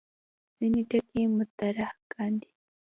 [0.57, 2.51] ځینې ټکي مطرح کاندي.